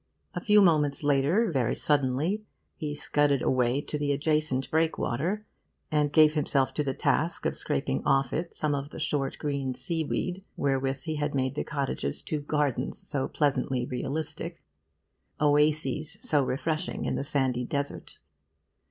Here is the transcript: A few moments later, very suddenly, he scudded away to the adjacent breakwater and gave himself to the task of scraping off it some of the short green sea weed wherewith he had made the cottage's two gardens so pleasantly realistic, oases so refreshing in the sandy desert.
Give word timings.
A 0.33 0.41
few 0.41 0.63
moments 0.63 1.03
later, 1.03 1.51
very 1.51 1.75
suddenly, 1.75 2.41
he 2.75 2.95
scudded 2.95 3.43
away 3.43 3.81
to 3.81 3.99
the 3.99 4.11
adjacent 4.11 4.71
breakwater 4.71 5.45
and 5.91 6.11
gave 6.11 6.33
himself 6.33 6.73
to 6.73 6.83
the 6.83 6.95
task 6.95 7.45
of 7.45 7.55
scraping 7.55 8.01
off 8.03 8.33
it 8.33 8.51
some 8.55 8.73
of 8.73 8.89
the 8.89 8.97
short 8.99 9.37
green 9.37 9.75
sea 9.75 10.03
weed 10.03 10.43
wherewith 10.57 11.01
he 11.03 11.17
had 11.17 11.35
made 11.35 11.53
the 11.53 11.63
cottage's 11.63 12.23
two 12.23 12.39
gardens 12.39 12.97
so 13.07 13.27
pleasantly 13.27 13.85
realistic, 13.85 14.63
oases 15.39 16.13
so 16.19 16.43
refreshing 16.43 17.05
in 17.05 17.13
the 17.13 17.23
sandy 17.23 17.63
desert. 17.63 18.17